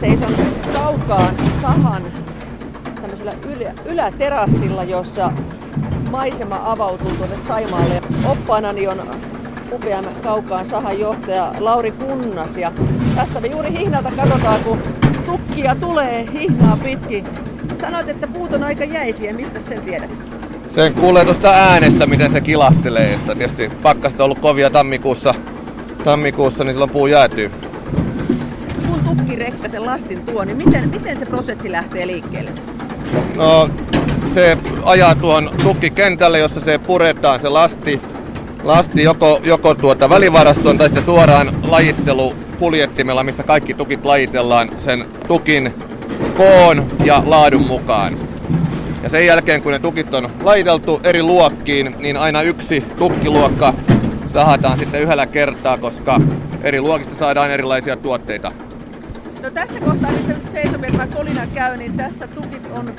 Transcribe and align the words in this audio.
Seison 0.00 0.32
kaukaan 0.74 1.34
sahan 1.62 2.02
tämmöisellä 3.00 3.32
ylä, 3.56 3.72
yläterassilla, 3.84 4.84
jossa 4.84 5.32
maisema 6.10 6.60
avautuu 6.64 7.10
tuonne 7.10 7.36
Saimaalle. 7.48 8.00
Oppaanani 8.24 8.88
on 8.88 9.02
upean 9.72 10.04
kaukaan 10.22 10.66
sahan 10.66 10.98
johtaja 10.98 11.54
Lauri 11.58 11.90
Kunnas 11.90 12.56
ja 12.56 12.72
tässä 13.14 13.40
me 13.40 13.48
juuri 13.48 13.70
hihnalta 13.70 14.10
katsotaan, 14.16 14.60
kun 14.64 14.78
tukkia 15.26 15.74
tulee 15.74 16.28
hihnaa 16.32 16.78
pitkin. 16.82 17.24
Sanoit, 17.80 18.08
että 18.08 18.26
puut 18.26 18.52
on 18.52 18.64
aika 18.64 18.84
jäisiä. 18.84 19.32
Mistä 19.32 19.60
sen 19.60 19.80
tiedät? 19.80 20.10
Sen 20.68 20.94
kuulee 20.94 21.24
tuosta 21.24 21.48
äänestä, 21.50 22.06
miten 22.06 22.32
se 22.32 22.40
kilahtelee. 22.40 23.12
Että 23.14 23.34
tietysti 23.34 23.70
pakkasta 23.82 24.22
on 24.22 24.24
ollut 24.24 24.38
kovia 24.38 24.70
tammikuussa, 24.70 25.34
tammikuussa 26.04 26.64
niin 26.64 26.74
silloin 26.74 26.90
puu 26.90 27.06
jäätyy. 27.06 27.50
Kun 28.88 29.00
tukkirekka 29.16 29.68
sen 29.68 29.86
lastin 29.86 30.22
tuo, 30.22 30.44
niin 30.44 30.56
miten, 30.56 30.88
miten 30.88 31.18
se 31.18 31.26
prosessi 31.26 31.72
lähtee 31.72 32.06
liikkeelle? 32.06 32.50
No, 33.36 33.70
se 34.34 34.58
ajaa 34.84 35.14
tuohon 35.14 35.50
tukkikentälle, 35.62 36.38
jossa 36.38 36.60
se 36.60 36.78
puretaan 36.78 37.40
se 37.40 37.48
lasti, 37.48 38.00
lasti 38.64 39.02
joko, 39.02 39.40
joko 39.44 39.74
tuota 39.74 40.08
välivarastoon 40.10 40.78
tai 40.78 40.86
sitten 40.86 41.04
suoraan 41.04 41.50
lajittelu 41.62 42.34
puljettimella, 42.58 43.22
missä 43.24 43.42
kaikki 43.42 43.74
tukit 43.74 44.04
lajitellaan 44.04 44.70
sen 44.78 45.04
tukin 45.28 45.74
koon 46.36 46.86
ja 47.04 47.22
laadun 47.26 47.66
mukaan. 47.66 48.18
Ja 49.02 49.08
sen 49.08 49.26
jälkeen 49.26 49.62
kun 49.62 49.72
ne 49.72 49.78
tukit 49.78 50.14
on 50.14 50.30
lajiteltu 50.42 51.00
eri 51.04 51.22
luokkiin, 51.22 51.94
niin 51.98 52.16
aina 52.16 52.42
yksi 52.42 52.84
tukkiluokka 52.98 53.74
sahataan 54.28 54.78
sitten 54.78 55.02
yhdellä 55.02 55.26
kertaa, 55.26 55.78
koska 55.78 56.20
eri 56.62 56.80
luokista 56.80 57.14
saadaan 57.14 57.50
erilaisia 57.50 57.96
tuotteita. 57.96 58.52
No 59.42 59.50
tässä 59.50 59.80
kohtaa, 59.80 60.10
missä 60.12 60.32
nyt 60.32 60.50
seisomme, 60.50 60.90
tämä 60.90 61.06
kolina 61.06 61.46
käy, 61.46 61.76
niin 61.76 61.96
tässä 61.96 62.26
tukit 62.26 62.66
on 62.72 62.94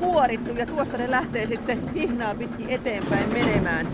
kuorittu 0.00 0.52
ja 0.52 0.66
tuosta 0.66 0.96
ne 0.96 1.10
lähtee 1.10 1.46
sitten 1.46 1.92
hihnaa 1.94 2.34
pitkin 2.34 2.70
eteenpäin 2.70 3.32
menemään. 3.32 3.88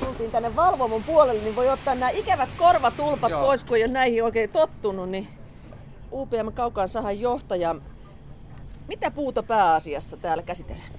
Tultiin 0.00 0.30
tänne 0.30 0.56
valvomon 0.56 1.02
puolelle, 1.02 1.42
niin 1.42 1.56
voi 1.56 1.68
ottaa 1.68 1.94
nämä 1.94 2.10
ikävät 2.10 2.48
korvatulpat 2.56 3.30
Joo. 3.30 3.42
pois, 3.42 3.64
kun 3.64 3.76
ei 3.76 3.84
ole 3.84 3.92
näihin 3.92 4.24
oikein 4.24 4.50
tottunut. 4.50 5.10
Niin 5.10 5.28
UPM 6.12 6.52
Kaukaan 6.54 6.88
sahan 6.88 7.20
johtaja. 7.20 7.74
Mitä 8.90 9.10
puuta 9.10 9.42
pääasiassa 9.42 10.16
täällä 10.16 10.42
käsitellään? 10.42 10.92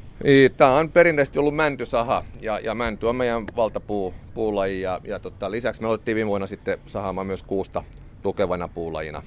Tämä 0.58 0.76
on 0.76 0.92
perinteisesti 0.92 1.40
ollut 1.40 1.56
mäntysaha 1.56 2.26
ja, 2.42 2.60
ja 2.60 2.76
mänty 2.76 3.06
on 3.06 3.16
meidän 3.16 3.44
valtapuu, 3.56 4.14
puulaji 4.34 4.82
ja, 4.82 5.02
ja 5.04 5.20
tota, 5.20 5.52
lisäksi 5.52 5.82
me 5.82 5.88
otettiin 5.88 6.16
viime 6.16 6.30
vuonna 6.30 6.48
sitten 6.48 6.80
sahaamaan 6.86 7.28
myös 7.28 7.44
kuusta 7.44 7.84
tukevana 8.22 8.68
puulajina 8.68 9.24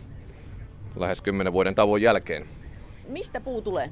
lähes 0.96 1.20
10 1.20 1.52
vuoden 1.52 1.74
tauon 1.74 2.02
jälkeen. 2.02 2.46
Mistä 3.08 3.40
puu 3.40 3.62
tulee? 3.62 3.90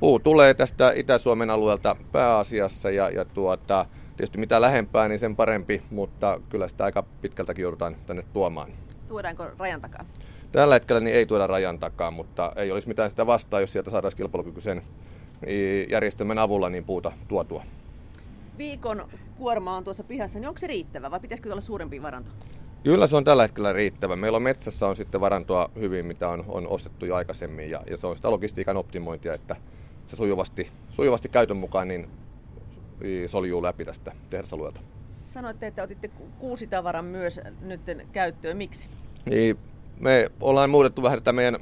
Puu 0.00 0.18
tulee 0.18 0.54
tästä 0.54 0.92
Itä-Suomen 0.96 1.50
alueelta 1.50 1.96
pääasiassa 2.12 2.90
ja, 2.90 3.10
ja 3.10 3.24
tuota, 3.24 3.86
tietysti 4.16 4.38
mitä 4.38 4.60
lähempää, 4.60 5.08
niin 5.08 5.18
sen 5.18 5.36
parempi, 5.36 5.82
mutta 5.90 6.40
kyllä 6.48 6.68
sitä 6.68 6.84
aika 6.84 7.04
pitkältäkin 7.20 7.62
joudutaan 7.62 7.96
tänne 8.06 8.24
tuomaan. 8.32 8.70
Tuodaanko 9.08 9.46
rajan 9.58 9.80
takaa? 9.80 10.04
Tällä 10.52 10.74
hetkellä 10.74 11.00
niin 11.00 11.16
ei 11.16 11.26
tuoda 11.26 11.46
rajan 11.46 11.78
takaa, 11.78 12.10
mutta 12.10 12.52
ei 12.56 12.72
olisi 12.72 12.88
mitään 12.88 13.10
sitä 13.10 13.26
vastaa, 13.26 13.60
jos 13.60 13.72
sieltä 13.72 13.90
saadaan 13.90 14.12
kilpailukykyisen 14.16 14.82
järjestelmän 15.90 16.38
avulla 16.38 16.68
niin 16.68 16.84
puuta 16.84 17.12
tuotua. 17.28 17.64
Viikon 18.58 19.08
kuorma 19.36 19.76
on 19.76 19.84
tuossa 19.84 20.04
pihassa, 20.04 20.38
niin 20.38 20.48
onko 20.48 20.58
se 20.58 20.66
riittävä 20.66 21.10
vai 21.10 21.20
pitäisikö 21.20 21.52
olla 21.52 21.60
suurempi 21.60 22.02
varanto? 22.02 22.30
Kyllä 22.84 23.06
se 23.06 23.16
on 23.16 23.24
tällä 23.24 23.42
hetkellä 23.42 23.72
riittävä. 23.72 24.16
Meillä 24.16 24.36
on 24.36 24.42
metsässä 24.42 24.86
on 24.86 24.96
sitten 24.96 25.20
varantoa 25.20 25.70
hyvin, 25.80 26.06
mitä 26.06 26.28
on, 26.28 26.44
on 26.48 26.68
ostettu 26.68 27.06
jo 27.06 27.14
aikaisemmin 27.14 27.70
ja, 27.70 27.82
ja 27.90 27.96
se 27.96 28.06
on 28.06 28.16
sitä 28.16 28.30
logistiikan 28.30 28.76
optimointia, 28.76 29.34
että 29.34 29.56
se 30.06 30.16
sujuvasti, 30.16 30.70
sujuvasti 30.90 31.28
käytön 31.28 31.56
mukaan 31.56 31.88
niin 31.88 32.08
soljuu 33.26 33.62
läpi 33.62 33.84
tästä 33.84 34.12
tehdasalueelta. 34.30 34.80
Sanoitte, 35.26 35.66
että 35.66 35.82
otitte 35.82 36.10
kuusi 36.38 36.66
tavaran 36.66 37.04
myös 37.04 37.40
nyt 37.60 37.80
käyttöön. 38.12 38.56
Miksi? 38.56 38.88
Niin, 39.26 39.58
me 40.00 40.30
ollaan 40.40 40.70
muutettu 40.70 41.02
vähän 41.02 41.18
tätä 41.18 41.32
meidän 41.32 41.56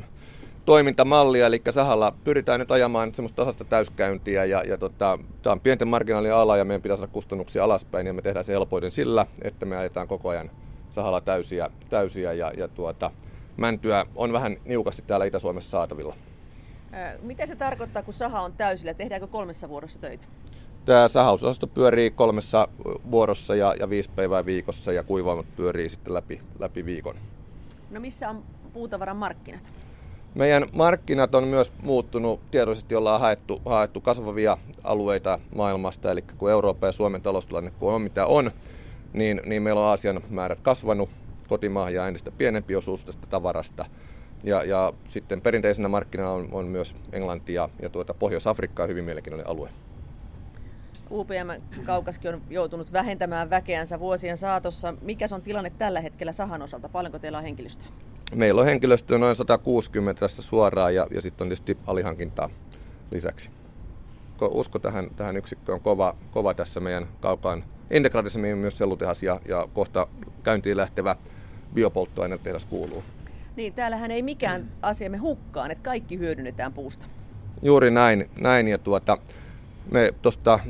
toimintamallia, 0.65 1.47
eli 1.47 1.63
sahalla 1.71 2.15
pyritään 2.25 2.61
nyt 2.61 2.71
ajamaan 2.71 3.15
semmoista 3.15 3.37
tasasta 3.37 3.65
täyskäyntiä 3.65 4.45
ja, 4.45 4.63
ja 4.63 4.79
tota, 4.79 5.19
tämä 5.43 5.53
on 5.53 5.61
pienten 5.61 5.89
marginaalien 5.89 6.35
ala 6.35 6.57
ja 6.57 6.65
meidän 6.65 6.83
pitäisi 6.83 6.99
saada 6.99 7.13
kustannuksia 7.13 7.65
alaspäin 7.65 8.07
ja 8.07 8.13
me 8.13 8.23
tehdään 8.23 8.45
se 8.45 8.53
helpoiten 8.53 8.91
sillä, 8.91 9.27
että 9.43 9.67
me 9.67 9.77
ajetaan 9.77 10.09
koko 10.09 10.29
ajan 10.29 10.51
sahalla 10.91 11.21
täysiä, 11.21 11.71
täysiä 11.91 12.33
ja, 12.33 12.53
ja 12.57 12.69
tuota, 12.69 13.11
mäntyä 13.57 14.07
on 14.17 14.33
vähän 14.33 14.57
niukasti 14.65 15.03
täällä 15.07 15.27
Itä-Suomessa 15.27 15.71
saatavilla. 15.71 16.15
Mitä 17.23 17.47
se 17.47 17.57
tarkoittaa, 17.57 18.03
kun 18.03 18.15
saha 18.15 18.41
on 18.41 18.53
täysillä? 18.53 18.95
Tehdäänkö 18.95 19.27
kolmessa 19.27 19.69
vuorossa 19.69 20.01
töitä? 20.01 20.25
Tämä 20.85 21.09
sahausosasto 21.09 21.67
pyörii 21.67 22.11
kolmessa 22.11 22.69
vuorossa 23.11 23.55
ja, 23.55 23.75
ja 23.81 23.91
viisi 23.91 24.11
päivää 24.17 24.47
viikossa 24.47 24.93
ja 24.93 25.03
kuivaamat 25.03 25.47
pyörii 25.57 25.89
sitten 25.89 26.15
läpi, 26.15 26.41
läpi 26.59 26.85
viikon. 26.85 27.17
No 27.91 28.01
missä 28.01 28.31
on 28.31 28.43
puutavaran 28.73 29.17
markkinat? 29.17 29.73
Meidän 30.35 30.67
markkinat 30.73 31.35
on 31.35 31.45
myös 31.45 31.73
muuttunut. 31.83 32.41
Tiedollisesti 32.51 32.95
ollaan 32.95 33.21
haettu, 33.21 33.63
haettu 33.65 34.01
kasvavia 34.01 34.59
alueita 34.85 35.39
maailmasta, 35.55 36.11
eli 36.11 36.23
kun 36.23 36.51
Eurooppa 36.51 36.87
ja 36.87 36.93
Suomen 36.93 37.23
taloustilanne 37.23 37.71
kun 37.71 37.93
on 37.93 38.03
mitä 38.03 38.27
on, 38.27 38.51
niin, 39.13 39.41
niin 39.47 39.63
meillä 39.63 39.81
on 39.81 39.87
Aasian 39.87 40.21
määrät 40.31 40.61
kasvanut, 40.63 41.09
kotimaa 41.49 41.91
ja 41.91 42.09
entistä 42.09 42.31
pienempi 42.31 42.77
osuus 42.77 43.05
tästä 43.05 43.27
tavarasta. 43.27 43.85
Ja, 44.45 44.65
ja 44.65 44.93
sitten 45.07 45.41
perinteisenä 45.41 45.89
markkinana 45.89 46.31
on, 46.31 46.49
on 46.53 46.67
myös 46.67 46.95
Englanti 47.13 47.55
ja, 47.55 47.69
ja 47.83 47.89
tuota 47.89 48.15
Pohjois-Afrikka 48.15 48.87
hyvin 48.87 49.05
mielenkiintoinen 49.05 49.51
alue. 49.51 49.71
UPM 51.11 51.81
Kaukaskin 51.85 52.35
on 52.35 52.43
joutunut 52.51 52.93
vähentämään 52.93 53.51
väkeänsä 53.51 54.01
vuosien 54.01 54.37
saatossa. 54.37 54.95
Mikä 55.01 55.27
on 55.33 55.43
tilanne 55.43 55.73
tällä 55.79 56.01
hetkellä 56.01 56.33
sahan 56.33 56.63
osalta? 56.63 56.89
Paljonko 56.89 57.19
teillä 57.19 57.39
on 57.39 57.45
henkilöstöä? 57.45 57.89
Meillä 58.35 58.61
on 58.61 58.67
henkilöstöä 58.67 59.19
noin 59.19 59.37
160 59.37 60.21
tässä 60.21 60.43
suoraan 60.43 60.95
ja, 60.95 61.07
ja 61.11 61.23
sitten 61.23 61.45
on 61.45 61.49
tietysti 61.49 61.79
alihankintaa 61.87 62.51
lisäksi. 63.11 63.51
Usko 64.51 64.79
tähän, 64.79 65.11
tähän 65.17 65.37
yksikköön 65.37 65.75
on 65.75 65.83
kova, 65.83 66.17
kova 66.31 66.55
tässä 66.55 66.81
meidän 66.81 67.09
kaukaan 67.21 67.65
integraatissa, 67.91 68.41
mihin 68.41 68.59
myös 68.59 68.79
sellutehas 68.79 69.23
ja, 69.23 69.41
ja 69.49 69.69
kohta 69.73 70.07
käyntiin 70.43 70.77
lähtevä 70.77 71.17
biopolttoainetehdas 71.75 72.67
kuuluu. 72.67 73.03
Niin, 73.57 73.75
täällähän 73.75 74.11
ei 74.11 74.23
mikään 74.23 74.69
asiamme 74.83 75.19
hukkaan, 75.19 75.71
että 75.71 75.85
kaikki 75.85 76.19
hyödynnetään 76.19 76.73
puusta. 76.73 77.07
Juuri 77.63 77.91
näin, 77.91 78.31
näin 78.41 78.69
ja 78.69 78.79
tuota, 78.79 79.19
me 79.91 80.15
tuosta 80.23 80.61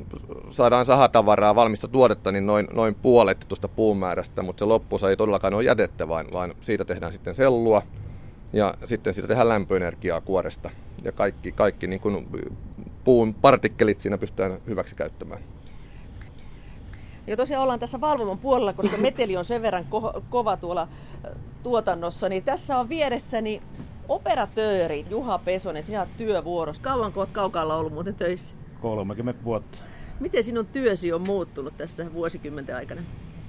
saadaan 0.50 0.86
sahatavaraa, 0.86 1.54
valmista 1.54 1.88
tuotetta, 1.88 2.32
niin 2.32 2.46
noin, 2.46 2.68
noin 2.72 2.94
puolet 2.94 3.44
tuosta 3.48 3.68
puumäärästä, 3.68 4.42
mutta 4.42 4.58
se 4.58 4.64
loppuosa 4.64 5.10
ei 5.10 5.16
todellakaan 5.16 5.54
ole 5.54 5.64
jätettä, 5.64 6.08
vaan, 6.08 6.26
vaan 6.32 6.54
siitä 6.60 6.84
tehdään 6.84 7.12
sitten 7.12 7.34
sellua 7.34 7.82
ja 8.52 8.74
sitten 8.84 9.14
siitä 9.14 9.28
tehdään 9.28 9.48
lämpöenergiaa 9.48 10.20
kuoresta. 10.20 10.70
Ja 11.04 11.12
kaikki, 11.12 11.52
kaikki 11.52 11.86
niin 11.86 12.00
kuin 12.00 12.28
puun 13.04 13.34
partikkelit 13.34 14.00
siinä 14.00 14.18
pystytään 14.18 14.60
hyväksi 14.66 14.96
käyttämään. 14.96 15.40
Ja 17.26 17.36
tosiaan 17.36 17.62
ollaan 17.62 17.80
tässä 17.80 18.00
valvomon 18.00 18.38
puolella, 18.38 18.72
koska 18.72 18.96
meteli 19.08 19.36
on 19.36 19.44
sen 19.44 19.62
verran 19.62 19.84
ko- 19.84 20.22
kova 20.30 20.56
tuolla 20.56 20.88
tuotannossa, 21.62 22.28
niin 22.28 22.42
tässä 22.42 22.78
on 22.78 22.88
vieressäni 22.88 23.62
operatööri 24.08 25.06
Juha 25.10 25.38
Pesonen, 25.38 25.82
sinä 25.82 26.00
olet 26.00 26.16
työvuorossa. 26.16 26.82
Kauanko 26.82 27.20
olet 27.20 27.32
kaukalla 27.32 27.76
ollut 27.76 27.92
muuten 27.92 28.14
töissä? 28.14 28.54
30 28.80 29.44
vuotta. 29.44 29.78
Miten 30.20 30.44
sinun 30.44 30.66
työsi 30.66 31.12
on 31.12 31.22
muuttunut 31.26 31.76
tässä 31.76 32.12
vuosikymmenten 32.12 32.76
aikana? 32.76 33.00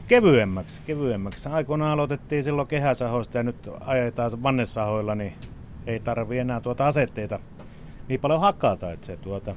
Kevyemmäksi, 0.08 0.82
kevyemmäksi. 0.86 1.50
Aikoinaan 1.50 1.92
aloitettiin 1.92 2.44
silloin 2.44 2.68
kehäsahoista 2.68 3.38
ja 3.38 3.44
nyt 3.44 3.70
ajetaan 3.80 4.44
vannesahoilla, 4.44 5.16
niin 5.16 5.34
ei 5.88 6.00
tarvi 6.00 6.38
enää 6.38 6.62
tuota 6.62 6.88
asetteita 6.88 7.40
niin 8.08 8.20
paljon 8.20 8.40
hakata, 8.40 8.92
että 8.92 9.08
se 9.08 9.18
tuota, 9.18 9.56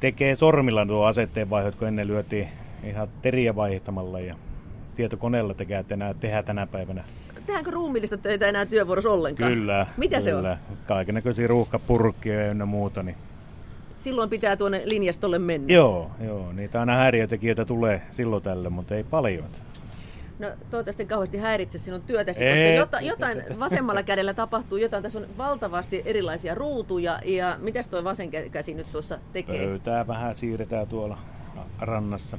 tekee 0.00 0.34
sormilla 0.34 0.86
tuo 0.86 1.04
asetteen 1.04 1.50
vaihot, 1.50 1.74
kun 1.74 1.88
ennen 1.88 2.06
lyötiin 2.06 2.48
ihan 2.84 3.08
teriä 3.22 3.56
vaihtamalla 3.56 4.20
ja 4.20 4.34
tietokoneella 4.96 5.54
tekee 5.54 5.84
enää 5.90 6.14
tehdä 6.14 6.42
tänä 6.42 6.66
päivänä. 6.66 7.04
Tehdäänkö 7.46 7.70
ruumiillista 7.70 8.16
töitä 8.16 8.46
enää 8.46 8.66
työvuorossa 8.66 9.10
ollenkaan? 9.10 9.52
Kyllä. 9.52 9.86
Mitä 9.96 10.16
kyllä. 10.16 10.24
se 10.24 10.34
on? 10.34 10.76
Kaikennäköisiä 10.86 11.46
ruuhkapurkkia 11.46 12.40
ja 12.40 12.50
ynnä 12.50 12.66
muuta. 12.66 13.02
Niin 13.02 13.16
silloin 14.00 14.30
pitää 14.30 14.56
tuonne 14.56 14.82
linjastolle 14.84 15.38
mennä. 15.38 15.74
Joo, 15.74 16.10
joo, 16.24 16.52
niitä 16.52 16.80
aina 16.80 16.94
häiriötekijöitä 16.94 17.64
tulee 17.64 18.02
silloin 18.10 18.42
tälle, 18.42 18.68
mutta 18.68 18.94
ei 18.94 19.04
paljon. 19.04 19.48
No 20.38 20.48
toivottavasti 20.70 21.06
kauheasti 21.06 21.38
häiritse 21.38 21.78
sinun 21.78 22.02
työtäsi, 22.02 22.44
ei, 22.44 22.78
koska 22.80 23.00
jotain, 23.00 23.42
vasemmalla 23.58 24.02
kädellä 24.02 24.34
tapahtuu, 24.34 24.78
jotain. 24.78 25.02
Tässä 25.02 25.18
on 25.18 25.26
valtavasti 25.38 26.02
erilaisia 26.04 26.54
ruutuja 26.54 27.20
ja 27.24 27.56
mitäs 27.60 27.86
tuo 27.86 28.04
vasen 28.04 28.30
käsi 28.30 28.74
nyt 28.74 28.92
tuossa 28.92 29.18
tekee? 29.32 29.66
Pöytää 29.66 30.06
vähän 30.06 30.36
siirretään 30.36 30.88
tuolla 30.88 31.18
rannassa. 31.78 32.38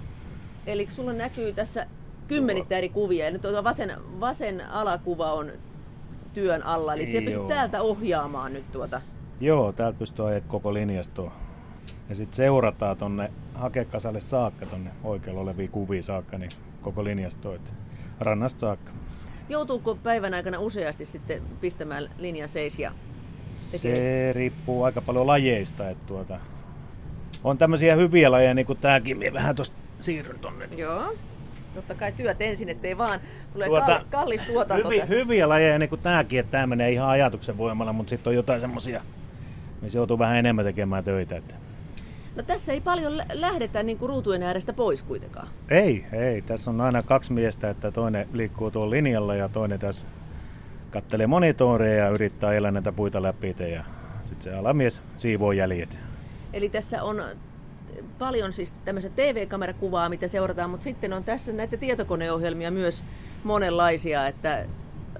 Eli 0.65 0.87
sulla 0.89 1.13
näkyy 1.13 1.53
tässä 1.53 1.85
kymmenittäin 2.27 2.77
eri 2.77 2.89
kuvia 2.89 3.25
ja 3.25 3.31
nyt 3.31 3.41
tuo 3.41 3.63
vasen, 3.63 3.93
vasen 4.19 4.69
alakuva 4.69 5.33
on 5.33 5.51
työn 6.33 6.63
alla, 6.63 6.93
eli 6.93 7.07
se 7.07 7.21
pystyy 7.21 7.47
täältä 7.47 7.81
ohjaamaan 7.81 8.53
nyt 8.53 8.71
tuota. 8.71 9.01
Joo, 9.39 9.71
täältä 9.71 9.99
pystyy 9.99 10.27
ajat 10.27 10.43
koko 10.47 10.73
linjastoa. 10.73 11.31
Ja 12.09 12.15
sitten 12.15 12.35
seurataan 12.35 12.97
tonne 12.97 13.31
hakekasalle 13.53 14.19
saakka, 14.19 14.65
tonne 14.65 14.91
oikealla 15.03 15.41
oleviin 15.41 15.69
kuviin 15.69 16.03
saakka, 16.03 16.37
niin 16.37 16.51
koko 16.81 17.03
linjasto, 17.03 17.57
rannasta 18.19 18.59
saakka. 18.59 18.91
Joutuuko 19.49 19.95
päivän 19.95 20.33
aikana 20.33 20.59
useasti 20.59 21.05
sitten 21.05 21.41
pistämään 21.61 22.09
linjan 22.17 22.49
seis 22.49 22.79
ja 22.79 22.91
tekee? 23.71 23.95
Se 23.95 24.33
riippuu 24.33 24.83
aika 24.83 25.01
paljon 25.01 25.27
lajeista. 25.27 25.89
Että 25.89 26.07
tuota, 26.07 26.39
on 27.43 27.57
tämmöisiä 27.57 27.95
hyviä 27.95 28.31
lajeja, 28.31 28.53
niin 28.53 28.65
kuin 28.65 28.79
tämäkin. 28.79 29.17
Minä 29.17 29.33
vähän 29.33 29.55
tuosta 29.55 29.75
siirryn 29.99 30.39
tonne. 30.39 30.69
Joo. 30.77 31.13
Totta 31.75 31.95
kai 31.95 32.11
työt 32.11 32.41
ensin, 32.41 32.69
ettei 32.69 32.97
vaan 32.97 33.19
tule 33.53 33.65
tuota, 33.65 34.05
kallis 34.09 34.41
tuotanto 34.41 34.89
hyvi, 34.89 34.99
tästä. 34.99 35.15
Hyviä 35.15 35.49
lajeja, 35.49 35.79
niin 35.79 35.89
kuin 35.89 36.01
tämäkin, 36.01 36.39
että 36.39 36.51
tämä 36.51 36.67
menee 36.67 36.91
ihan 36.91 37.09
ajatuksen 37.09 37.57
voimalla, 37.57 37.93
mutta 37.93 38.09
sitten 38.09 38.31
on 38.31 38.35
jotain 38.35 38.61
semmoisia, 38.61 39.01
missä 39.81 39.97
joutuu 39.97 40.19
vähän 40.19 40.37
enemmän 40.37 40.65
tekemään 40.65 41.03
töitä. 41.03 41.37
Että. 41.37 41.55
No 42.35 42.43
tässä 42.43 42.73
ei 42.73 42.81
paljon 42.81 43.21
lähdetä 43.33 43.83
niin 43.83 43.97
kuin 43.97 44.09
ruutujen 44.09 44.43
äärestä 44.43 44.73
pois 44.73 45.03
kuitenkaan. 45.03 45.47
Ei, 45.69 46.05
ei. 46.13 46.41
Tässä 46.41 46.71
on 46.71 46.81
aina 46.81 47.03
kaksi 47.03 47.33
miestä, 47.33 47.69
että 47.69 47.91
toinen 47.91 48.27
liikkuu 48.33 48.71
tuolla 48.71 48.89
linjalla 48.89 49.35
ja 49.35 49.49
toinen 49.49 49.79
tässä 49.79 50.05
kattelee 50.91 51.27
monitoreja 51.27 52.05
ja 52.05 52.09
yrittää 52.09 52.53
elää 52.53 52.71
näitä 52.71 52.91
puita 52.91 53.21
läpi 53.21 53.55
ja 53.73 53.83
sitten 54.25 54.43
se 54.43 54.53
alamies 54.53 55.03
siivoo 55.17 55.51
jäljet. 55.51 55.99
Eli 56.53 56.69
tässä 56.69 57.03
on 57.03 57.21
paljon 58.19 58.53
siis 58.53 58.73
tämmöistä 58.85 59.11
TV-kamerakuvaa, 59.15 60.09
mitä 60.09 60.27
seurataan, 60.27 60.69
mutta 60.69 60.83
sitten 60.83 61.13
on 61.13 61.23
tässä 61.23 61.51
näitä 61.51 61.77
tietokoneohjelmia 61.77 62.71
myös 62.71 63.05
monenlaisia, 63.43 64.27
että 64.27 64.65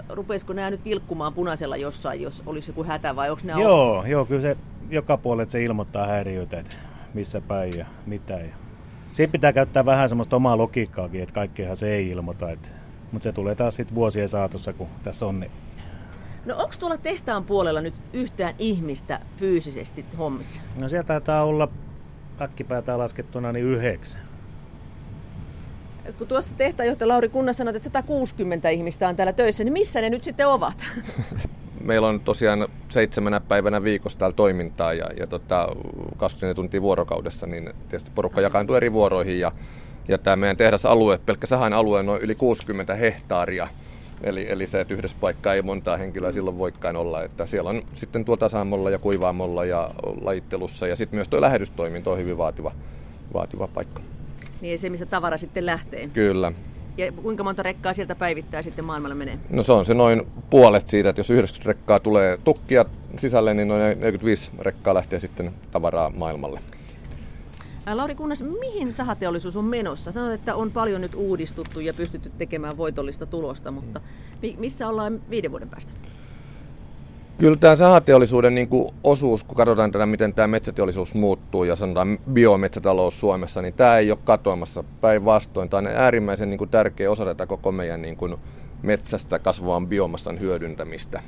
rupeisiko 0.09 0.53
nämä 0.53 0.71
nyt 0.71 0.85
vilkkumaan 0.85 1.33
punaisella 1.33 1.77
jossain, 1.77 2.21
jos 2.21 2.43
olisi 2.45 2.69
joku 2.71 2.83
hätä 2.83 3.15
vai 3.15 3.29
onko 3.29 3.41
nämä... 3.45 3.61
Joo, 3.61 3.91
ollut? 3.91 4.07
joo 4.07 4.25
kyllä 4.25 4.41
se 4.41 4.57
joka 4.89 5.17
puolella 5.17 5.49
se 5.49 5.63
ilmoittaa 5.63 6.07
häiriöitä, 6.07 6.59
että 6.59 6.75
missä 7.13 7.41
päin 7.41 7.77
ja 7.77 7.85
mitä. 8.05 8.33
Ja... 8.33 8.55
Siinä 9.13 9.31
pitää 9.31 9.53
käyttää 9.53 9.85
vähän 9.85 10.09
semmoista 10.09 10.35
omaa 10.35 10.57
logiikkaakin, 10.57 11.21
että 11.21 11.33
kaikkea 11.33 11.75
se 11.75 11.93
ei 11.93 12.09
ilmoita. 12.09 12.51
Että... 12.51 12.67
Mutta 13.11 13.23
se 13.23 13.31
tulee 13.31 13.55
taas 13.55 13.75
sitten 13.75 13.95
vuosien 13.95 14.29
saatossa, 14.29 14.73
kun 14.73 14.87
tässä 15.03 15.25
on. 15.25 15.39
Niin... 15.39 15.51
No 16.45 16.55
onko 16.57 16.73
tuolla 16.79 16.97
tehtaan 16.97 17.43
puolella 17.43 17.81
nyt 17.81 17.93
yhtään 18.13 18.55
ihmistä 18.59 19.19
fyysisesti 19.37 20.05
hommissa? 20.17 20.61
No 20.75 20.89
sieltä 20.89 21.07
taitaa 21.07 21.43
olla 21.43 21.67
äkkipäätään 22.41 22.99
laskettuna 22.99 23.51
niin 23.51 23.65
yhdeksän. 23.65 24.21
Kun 26.17 26.27
tuossa 26.27 26.53
tehtäänjohtaja 26.57 27.07
Lauri 27.07 27.29
Kunnas 27.29 27.57
sanoi, 27.57 27.75
että 27.75 27.83
160 27.83 28.69
ihmistä 28.69 29.07
on 29.07 29.15
täällä 29.15 29.33
töissä, 29.33 29.63
niin 29.63 29.73
missä 29.73 30.01
ne 30.01 30.09
nyt 30.09 30.23
sitten 30.23 30.47
ovat? 30.47 30.85
Meillä 31.83 32.07
on 32.07 32.19
tosiaan 32.19 32.67
seitsemänä 32.89 33.39
päivänä 33.39 33.83
viikossa 33.83 34.19
täällä 34.19 34.35
toimintaa 34.35 34.93
ja, 34.93 35.05
ja 35.19 35.27
tota, 35.27 35.67
24 36.17 36.53
tuntia 36.53 36.81
vuorokaudessa, 36.81 37.47
niin 37.47 37.69
tietysti 37.89 38.11
porukka 38.15 38.41
jakaantuu 38.41 38.75
eri 38.75 38.93
vuoroihin 38.93 39.39
ja, 39.39 39.51
ja 40.07 40.17
tämä 40.17 40.35
meidän 40.35 40.57
tehdasalue, 40.57 41.17
pelkkä 41.17 41.47
sahan 41.47 41.73
alue 41.73 41.99
on 41.99 42.05
noin 42.05 42.21
yli 42.21 42.35
60 42.35 42.95
hehtaaria. 42.95 43.67
Eli, 44.23 44.45
eli 44.49 44.67
se, 44.67 44.81
että 44.81 44.93
yhdessä 44.93 45.17
paikkaa 45.19 45.53
ei 45.53 45.61
montaa 45.61 45.97
henkilöä 45.97 46.31
silloin 46.31 46.57
voikaan 46.57 46.95
olla. 46.95 47.23
Että 47.23 47.45
siellä 47.45 47.69
on 47.69 47.81
sitten 47.93 48.25
tuo 48.25 48.37
tasaamolla 48.37 48.89
ja 48.89 48.99
kuivaamolla 48.99 49.65
ja 49.65 49.91
lajittelussa 50.21 50.87
ja 50.87 50.95
sitten 50.95 51.17
myös 51.17 51.27
tuo 51.27 51.41
lähetystoiminto 51.41 52.11
on 52.11 52.17
hyvin 52.17 52.37
vaativa, 52.37 52.71
vaativa 53.33 53.67
paikka. 53.67 54.01
Niin 54.61 54.79
se, 54.79 54.89
missä 54.89 55.05
tavara 55.05 55.37
sitten 55.37 55.65
lähtee. 55.65 56.07
Kyllä. 56.07 56.51
Ja 56.97 57.11
kuinka 57.11 57.43
monta 57.43 57.63
rekkaa 57.63 57.93
sieltä 57.93 58.15
päivittää 58.15 58.61
sitten 58.61 58.85
maailmalle 58.85 59.15
menee? 59.15 59.39
No 59.49 59.63
se 59.63 59.71
on 59.71 59.85
se 59.85 59.93
noin 59.93 60.27
puolet 60.49 60.87
siitä, 60.87 61.09
että 61.09 61.19
jos 61.19 61.29
90 61.29 61.67
rekkaa 61.67 61.99
tulee 61.99 62.37
tukkia 62.43 62.85
sisälle, 63.17 63.53
niin 63.53 63.67
noin 63.67 63.81
45 63.81 64.51
rekkaa 64.59 64.93
lähtee 64.93 65.19
sitten 65.19 65.53
tavaraa 65.71 66.09
maailmalle. 66.09 66.59
Lauri 67.93 68.15
Kunnas, 68.15 68.43
mihin 68.59 68.93
sahateollisuus 68.93 69.55
on 69.55 69.65
menossa? 69.65 70.11
Sanoit, 70.11 70.33
että 70.33 70.55
on 70.55 70.71
paljon 70.71 71.01
nyt 71.01 71.15
uudistuttu 71.15 71.79
ja 71.79 71.93
pystytty 71.93 72.31
tekemään 72.37 72.77
voitollista 72.77 73.25
tulosta, 73.25 73.71
mutta 73.71 74.01
missä 74.57 74.87
ollaan 74.87 75.21
viiden 75.29 75.51
vuoden 75.51 75.69
päästä? 75.69 75.93
Kyllä 77.41 77.57
tämä 77.57 77.75
sahateollisuuden 77.75 78.55
niin 78.55 78.67
kuin 78.67 78.93
osuus, 79.03 79.43
kun 79.43 79.57
katsotaan 79.57 79.91
tätä, 79.91 80.05
miten 80.05 80.33
tämä 80.33 80.47
metsäteollisuus 80.47 81.13
muuttuu 81.13 81.63
ja 81.63 81.75
sanotaan 81.75 82.19
biometsätalous 82.33 83.19
Suomessa, 83.19 83.61
niin 83.61 83.73
tämä 83.73 83.97
ei 83.97 84.11
ole 84.11 84.19
katoamassa 84.23 84.83
päinvastoin. 85.01 85.69
Tämä 85.69 85.79
on 85.79 85.87
äärimmäisen 85.95 86.49
niin 86.49 86.57
kuin 86.57 86.69
tärkeä 86.69 87.11
osa 87.11 87.25
tätä 87.25 87.45
koko 87.45 87.71
meidän 87.71 88.01
niin 88.01 88.17
kuin 88.17 88.35
metsästä 88.81 89.39
kasvavan 89.39 89.87
biomassan 89.87 90.39
hyödyntämistä. 90.39 91.23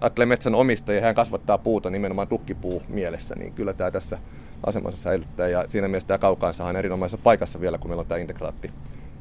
Ajattelee 0.00 0.26
metsän 0.26 0.54
omistajia, 0.54 1.02
hän 1.02 1.14
kasvattaa 1.14 1.58
puuta 1.58 1.90
nimenomaan 1.90 2.28
tukkipuu 2.28 2.82
mielessä, 2.88 3.34
niin 3.38 3.52
kyllä 3.52 3.72
tämä 3.72 3.90
tässä 3.90 4.18
asemassa 4.66 5.02
säilyttää. 5.02 5.48
Ja 5.48 5.64
siinä 5.68 5.88
mielessä 5.88 6.08
tämä 6.08 6.18
kaukaansa 6.18 6.64
on 6.64 6.76
erinomaisessa 6.76 7.18
paikassa 7.24 7.60
vielä, 7.60 7.78
kun 7.78 7.90
meillä 7.90 8.00
on 8.00 8.06
tämä 8.06 8.20
integraatti 8.20 8.70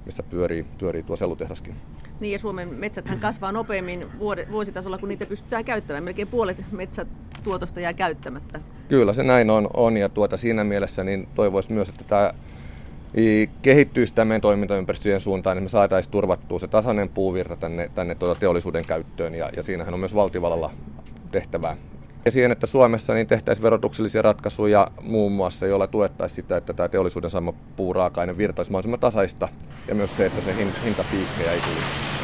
missä 0.08 0.24
pyörii, 0.24 0.66
pyörii 0.78 1.04
tuo 1.04 1.16
sellutehdaskin. 1.16 1.76
Niin 2.20 2.34
ja 2.34 2.40
Suomen 2.40 2.74
metsäthän 2.74 3.20
kasvaa 3.20 3.52
nopeammin 3.52 4.06
vuositasolla, 4.52 4.98
kun 4.98 5.10
niitä 5.10 5.26
pystytään 5.26 5.66
käyttämään. 5.66 6.04
Melkein 6.04 6.28
puolet 6.28 6.58
metsätuotosta 6.72 7.80
jää 7.80 7.94
käyttämättä. 7.94 8.60
Kyllä 8.90 9.14
se 9.14 9.24
näin 9.24 9.50
on, 9.50 9.70
on 9.74 9.98
ja 9.98 10.10
tuota, 10.10 10.38
siinä 10.38 10.64
mielessä 10.64 11.04
niin 11.04 11.28
toivoisi 11.36 11.72
myös, 11.72 11.90
että 11.90 12.04
tämä 12.04 12.34
kehittyisi 13.62 14.14
tämän 14.14 14.28
meidän 14.28 14.42
toimintaympäristöjen 14.42 15.22
suuntaan, 15.22 15.58
niin 15.58 15.64
me 15.64 15.70
saataisiin 15.70 16.12
turvattua 16.12 16.60
se 16.60 16.68
tasainen 16.68 17.10
puuvirta 17.10 17.56
tänne, 17.56 17.92
tänne 17.96 18.16
tuota 18.16 18.40
teollisuuden 18.40 18.86
käyttöön 18.86 19.36
ja, 19.36 19.50
ja 19.56 19.64
siinähän 19.64 19.94
on 19.94 20.00
myös 20.00 20.16
valtiovallalla 20.16 20.72
tehtävää 21.32 21.78
ja 22.28 22.32
siihen, 22.32 22.52
että 22.52 22.68
Suomessa 22.68 23.14
niin 23.14 23.28
tehtäisiin 23.28 23.64
verotuksellisia 23.64 24.22
ratkaisuja 24.22 24.92
muun 25.02 25.32
muassa, 25.32 25.68
joilla 25.68 25.88
tuettaisiin 25.88 26.36
sitä, 26.36 26.58
että 26.58 26.74
tämä 26.74 26.90
teollisuuden 26.90 27.30
saama 27.30 27.54
puuraaka-aine 27.76 28.38
virtaisi 28.38 28.72
mahdollisimman 28.72 29.00
tasaista 29.00 29.50
ja 29.88 29.96
myös 29.96 30.18
se, 30.18 30.26
että 30.26 30.42
se 30.42 30.56
hintapiikkejä 30.86 31.52
ei 31.52 31.60
tulisi. 31.62 32.17